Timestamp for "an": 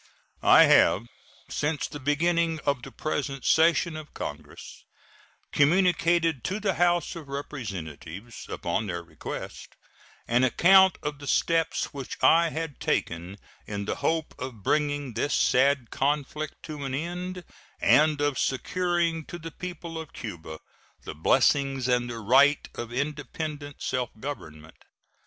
10.27-10.43, 16.83-16.95